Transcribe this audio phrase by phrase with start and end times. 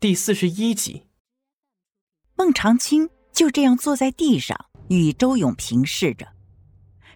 [0.00, 1.02] 第四十一集，
[2.36, 4.56] 孟长青就这样坐在地上，
[4.88, 6.24] 与周勇平视着。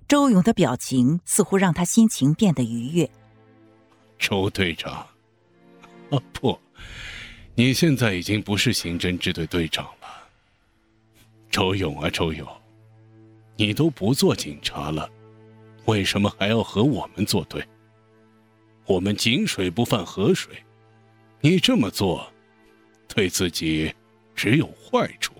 [0.08, 3.08] 周勇的表情似乎让他心情变得愉悦。
[4.18, 4.94] 周队长，
[6.10, 6.58] 啊不，
[7.54, 10.28] 你现在已经不是刑侦支队队长了。
[11.52, 12.44] 周勇啊，周勇，
[13.54, 15.08] 你都不做警察了，
[15.84, 17.64] 为什么还要和我们作对？
[18.86, 20.52] 我们井水不犯河水，
[21.42, 22.28] 你这么做。
[23.14, 23.94] 对自己
[24.34, 25.34] 只有坏处，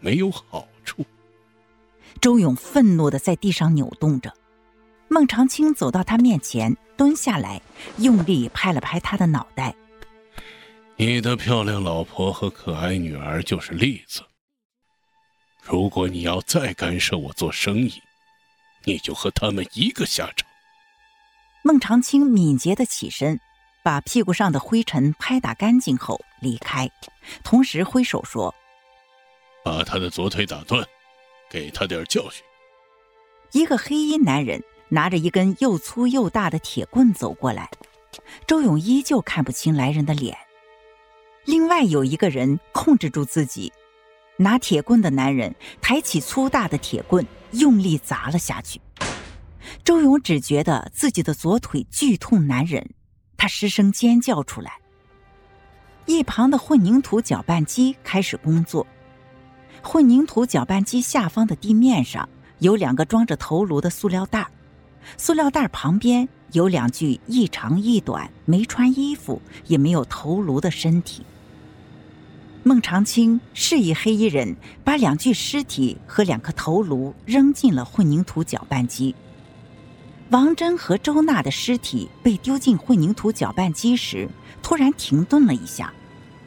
[0.00, 1.04] 没有好处。
[2.22, 4.32] 周勇愤怒的在地上扭动着，
[5.08, 7.60] 孟长青走到他面前，蹲下来，
[7.98, 9.74] 用力拍了拍他的脑袋。
[10.96, 14.22] 你的漂亮老婆和可爱女儿就是例子。
[15.62, 17.92] 如果你要再干涉我做生意，
[18.84, 20.48] 你就和他们一个下场。
[21.62, 23.38] 孟长青敏捷的起身。
[23.84, 26.90] 把屁股上的灰尘拍打干净后离开，
[27.42, 28.54] 同时挥手说
[29.64, 30.86] ：“把他的左腿打断，
[31.50, 32.44] 给他点教训。”
[33.52, 37.70] 一个黑衣男人拿着一根又粗又大的铁棍走过来，
[38.46, 40.36] 周勇依旧看不清来人的脸。
[41.44, 43.72] 另外有一个人控制住自己，
[44.36, 48.80] 拿铁棍的男人抬起粗大的铁棍，用力砸了下去。
[49.84, 52.94] 周勇只觉得自己的左腿剧痛难忍。
[53.36, 54.78] 他失声尖叫出来。
[56.06, 58.86] 一旁的混凝土搅拌机开始工作。
[59.82, 62.28] 混凝土搅拌机下方的地面上
[62.60, 64.48] 有两个装着头颅的塑料袋，
[65.16, 71.24] 塑料袋旁边有两具一长一短、没穿衣服也没有头颅的身体。
[72.62, 79.14] 孟长青示意黑衣人把两具尸体和两颗头颅扔进了混凝土搅拌机。
[80.30, 84.28] 王真和周娜的尸体被丢进混凝土搅拌机时，
[84.60, 85.92] 突然停顿了一下，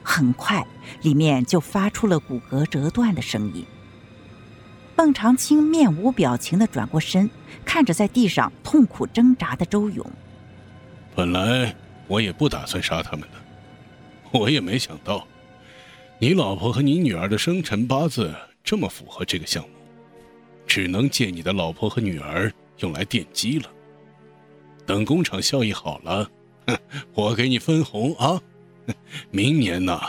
[0.03, 0.65] 很快
[1.01, 3.65] 里面就发出了骨骼折断的声音。
[4.97, 7.29] 孟长青面无表情的转过身，
[7.63, 10.05] 看着在地上痛苦挣扎的周勇。
[11.15, 11.73] 本来
[12.07, 15.25] 我也不打算杀他们的，我也没想到，
[16.19, 19.69] 你老婆和你女儿的生辰八字这么符合这个项目，
[20.67, 22.51] 只能借你的老婆和女儿。
[22.79, 23.69] 用来奠基了。
[24.85, 26.29] 等工厂效益好了，
[27.13, 28.41] 我给你分红啊！
[29.29, 29.99] 明年呢，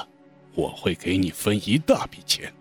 [0.54, 2.53] 我会给你分一大笔钱。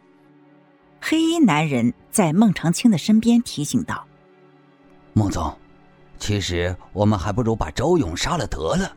[0.99, 4.05] 黑衣男人在孟长青的身边提醒道
[5.13, 5.57] ：“孟总，
[6.17, 8.93] 其实我们还不如把周勇杀了得了，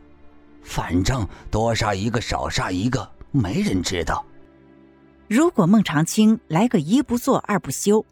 [0.61, 4.25] 反正多杀一个少杀一个，没人知道。
[5.29, 8.05] 如果孟长青来个一不做二不休。”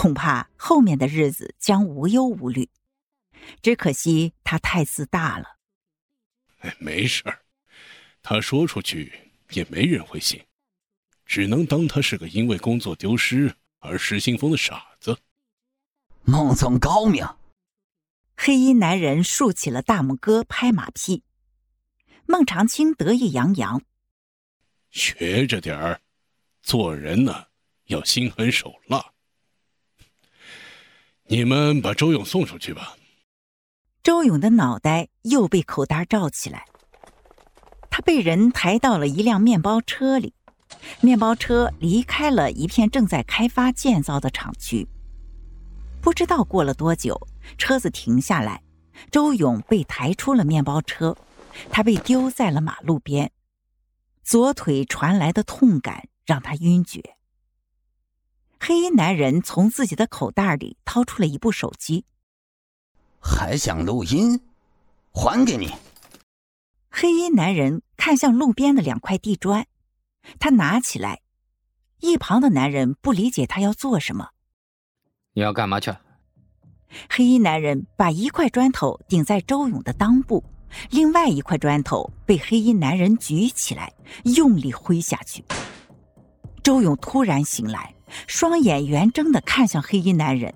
[0.00, 2.70] 恐怕后面的日子将无忧无虑，
[3.60, 5.58] 只可惜他太自大了。
[6.78, 7.42] 没事儿，
[8.22, 9.12] 他说出去
[9.50, 10.42] 也没人会信，
[11.26, 15.18] 只能当他是个因为工作丢失而失心疯的傻子。
[16.22, 17.22] 孟总高明。
[18.38, 21.24] 黑衣男人竖起了大拇哥，拍马屁。
[22.24, 23.82] 孟长青得意洋洋，
[24.90, 26.00] 学着点儿，
[26.62, 27.48] 做人呢
[27.88, 29.12] 要心狠手辣。
[31.32, 32.96] 你们把周勇送出去吧。
[34.02, 36.64] 周勇的脑袋又被口袋罩起来，
[37.88, 40.34] 他被人抬到了一辆面包车里，
[41.00, 44.88] 面包车离开了一片正在开发建造的厂区。
[46.00, 48.64] 不知道过了多久，车子停下来，
[49.12, 51.16] 周勇被抬出了面包车，
[51.70, 53.30] 他被丢在了马路边，
[54.24, 57.14] 左腿传来的痛感让他晕厥。
[58.62, 62.04] 黑衣男人从自己的口袋里掏出了一部手机，
[63.18, 64.38] 还想录音？
[65.12, 65.72] 还给你。
[66.90, 69.66] 黑衣男人看向路边的两块地砖，
[70.38, 71.22] 他拿起来。
[72.00, 74.28] 一旁的男人不理解他要做什么。
[75.32, 75.96] 你要干嘛去？
[77.08, 80.44] 黑衣男人把一块砖头顶在周勇的裆部，
[80.90, 83.94] 另外一块砖头被黑衣男人举起来，
[84.36, 85.42] 用力挥下去。
[86.62, 87.94] 周勇突然醒来。
[88.26, 90.52] 双眼圆睁的看向黑衣男人，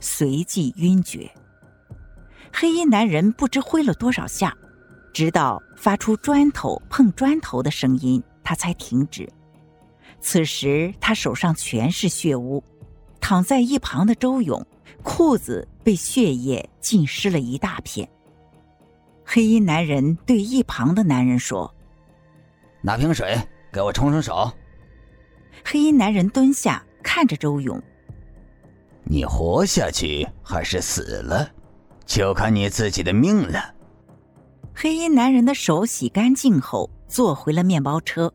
[0.00, 1.30] 随即晕厥。
[2.52, 4.56] 黑衣男人不知挥了多少下，
[5.12, 9.28] 直到发出砖头碰砖头的声音，他才停止。
[10.20, 12.62] 此时他手上全是血污，
[13.20, 14.64] 躺在一旁的周勇
[15.02, 18.08] 裤子被血液浸湿了一大片。
[19.24, 21.74] 黑衣男人对一旁的男人说
[22.82, 23.36] ：“拿瓶水
[23.72, 24.52] 给我冲冲手。”
[25.64, 26.84] 黑衣男人蹲下。
[27.02, 27.80] 看着周勇，
[29.04, 31.50] 你活下去还是死了，
[32.06, 33.74] 就看你自己的命了。
[34.74, 38.32] 黑衣男人的手洗干净后，坐回了面包车。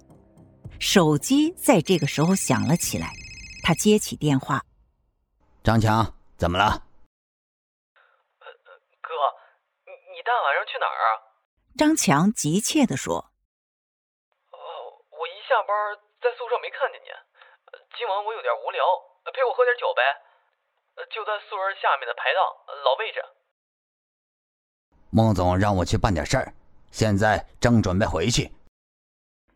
[0.79, 3.11] 手机在这个时候响了起来，
[3.63, 4.61] 他接起电话
[5.63, 6.65] ：“张强，怎么了
[9.01, 9.09] ？”“哥，
[9.85, 11.07] 你你大晚上去哪儿啊？”
[11.75, 13.17] 张强急切地说。
[14.53, 14.57] “哦，
[15.09, 15.73] 我一下班
[16.21, 17.09] 在宿舍没看见你，
[17.97, 18.79] 今晚我有点无聊，
[19.33, 20.01] 陪我喝点酒呗。
[21.09, 22.39] 就在宿舍下面的排档
[22.85, 23.19] 老位置。”
[25.09, 26.53] 孟总让我去办点事儿，
[26.91, 28.51] 现在正准备回去。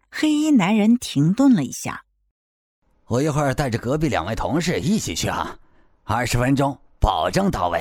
[0.09, 2.05] 黑衣男人停顿了一下，
[3.05, 5.59] 我一会儿带着隔壁两位同事一起去啊，
[6.03, 7.79] 二十分钟保证到位。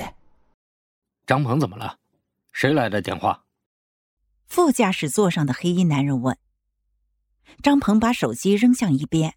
[1.25, 1.97] 张鹏怎么了？
[2.51, 3.45] 谁来的电话？
[4.47, 6.37] 副驾驶座上的黑衣男人问。
[7.63, 9.35] 张鹏把手机扔向一边。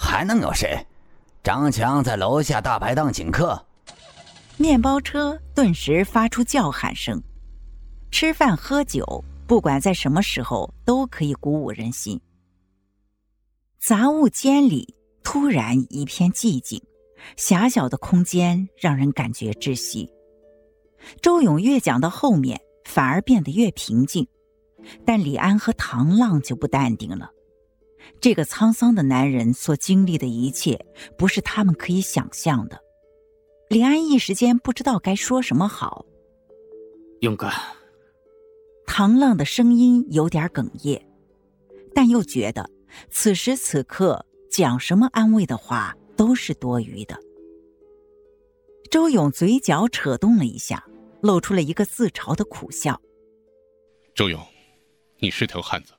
[0.00, 0.86] 还能有谁？
[1.44, 3.62] 张强在楼下大排档请客。
[4.56, 7.22] 面包车顿时发出叫喊声。
[8.10, 9.22] 吃饭喝酒。
[9.46, 12.20] 不管在什么时候都可以鼓舞人心。
[13.80, 14.94] 杂物间里
[15.24, 16.80] 突然一片寂静，
[17.36, 20.08] 狭小的空间让人感觉窒息。
[21.20, 24.24] 周勇越讲到后面，反而变得越平静，
[25.04, 27.28] 但李安和唐浪就不淡定了。
[28.20, 30.84] 这个沧桑的男人所经历的一切，
[31.16, 32.80] 不是他们可以想象的。
[33.68, 36.04] 李安一时间不知道该说什么好。
[37.20, 37.52] 勇敢。
[38.86, 41.00] 唐浪的声音有点哽咽，
[41.94, 42.68] 但又觉得
[43.10, 47.16] 此时此刻讲什么安慰的话都是多余的。
[48.90, 50.84] 周勇嘴角扯动了一下，
[51.22, 53.00] 露出了一个自嘲的苦笑。
[54.12, 54.44] 周勇，
[55.20, 55.92] 你是条汉子，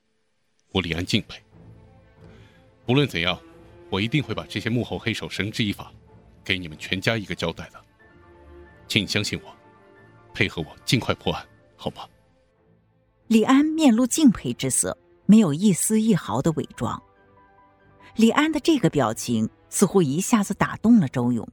[0.74, 1.42] 我李安敬佩。
[2.88, 3.40] 无论怎样，
[3.90, 5.92] 我一定会把这些幕后黑手绳之以法，
[6.44, 7.80] 给你们全家一个交代的。
[8.88, 9.56] 请你相信我，
[10.34, 11.46] 配合我尽快破案，
[11.78, 12.04] 好吗？
[13.28, 17.02] 李安面露敬佩之色，没有一丝一毫的伪装。
[18.18, 21.48] 李安的这个表情似乎一下子打动了周勇。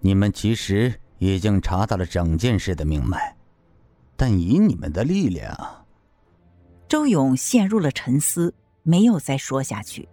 [0.00, 3.36] 你们其实已经查到了整件事的命脉，
[4.16, 5.86] 但以你们的力量……
[6.88, 8.52] 周勇陷入了沉思，
[8.86, 10.08] 没有再说下去。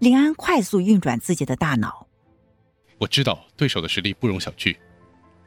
[0.00, 2.06] 李安快速运转自己的大脑。
[2.98, 4.76] 我知道对手的实力不容小觑，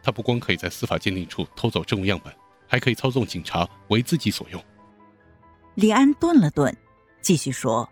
[0.02, 2.34] 他不光可以在司法鉴定处偷走证物样本。
[2.66, 4.60] 还可以操纵警察为自己所用。
[5.76, 6.76] 李安顿了顿，
[7.22, 7.88] 继续说：“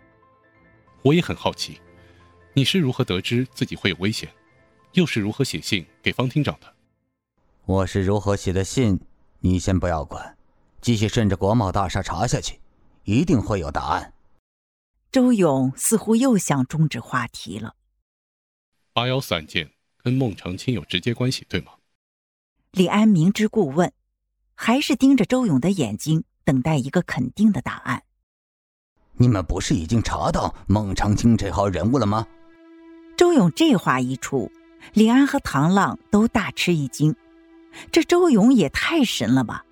[1.03, 1.79] 我也很好奇，
[2.53, 4.27] 你是如何得知自己会有危险，
[4.93, 6.65] 又是如何写信给方厅长的？
[7.65, 8.99] 我是如何写的信，
[9.39, 10.35] 你先不要管，
[10.81, 12.59] 继续顺着国贸大厦查下去，
[13.03, 14.11] 一定会有答案。”
[15.11, 17.75] 周勇似乎又想终止话题了。
[18.93, 19.69] 八幺四案件
[20.01, 21.73] 跟孟长青有直接关系，对吗？
[22.71, 23.91] 李安明知故问。
[24.53, 28.03] 还是盯着周勇的眼睛，等待一个肯定的答案。
[29.13, 32.27] 你们不是已经查到孟长青这号人物了吗？
[33.17, 34.51] 周勇这话一出，
[34.93, 37.15] 李安和唐浪都大吃一惊。
[37.91, 39.65] 这周勇也太神了吧！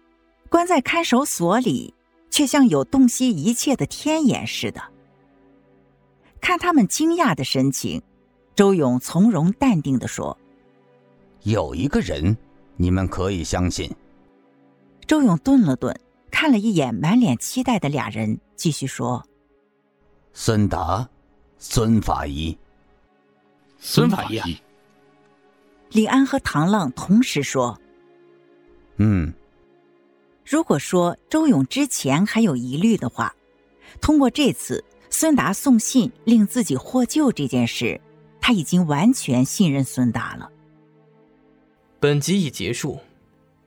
[0.49, 1.93] 关在看守所里，
[2.31, 4.81] 却像有洞悉一切的天眼似的。
[6.41, 8.01] 看他们惊讶的神情，
[8.55, 10.37] 周勇从容淡定的说
[11.43, 12.35] ：“有一个人，
[12.75, 13.93] 你们可以相信。”
[15.07, 15.99] 周勇顿了顿，
[16.29, 19.25] 看了一眼满脸期待的俩人，继续说
[20.33, 21.09] ：“孙达，
[21.57, 22.57] 孙法医，
[23.79, 24.57] 孙法医。”
[25.91, 27.79] 李安和唐浪同时说
[28.97, 29.33] ：“嗯。”
[30.45, 33.35] 如果说周勇之前还有疑虑的话，
[34.01, 34.83] 通过这次
[35.19, 37.99] 孙达送信令自己获救这件事，
[38.39, 40.49] 他已经完全信任孙达了。
[41.99, 42.97] 本集已结束，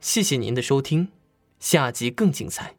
[0.00, 1.06] 谢谢您的收听。
[1.60, 2.74] 下集更精彩。